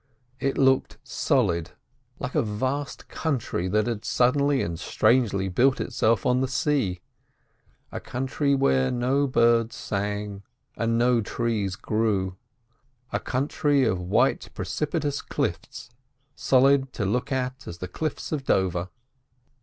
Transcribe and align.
It 0.39 0.57
looked 0.57 0.97
solid, 1.03 1.73
like 2.17 2.33
a 2.33 2.41
vast 2.41 3.07
country 3.07 3.67
that 3.67 3.85
had 3.85 4.03
suddenly 4.03 4.63
and 4.63 4.79
strangely 4.79 5.47
built 5.47 5.79
itself 5.79 6.25
on 6.25 6.41
the 6.41 6.47
sea—a 6.47 7.99
country 7.99 8.55
where 8.55 8.89
no 8.89 9.27
birds 9.27 9.75
sang 9.75 10.41
and 10.75 10.97
no 10.97 11.21
trees 11.21 11.75
grew. 11.75 12.35
A 13.13 13.19
country 13.19 13.87
with 13.87 13.99
white, 13.99 14.49
precipitous 14.55 15.21
cliffs, 15.21 15.91
solid 16.35 16.93
to 16.93 17.05
look 17.05 17.31
at 17.31 17.67
as 17.67 17.77
the 17.77 17.87
cliffs 17.87 18.31
of 18.31 18.43
Dover. 18.43 18.89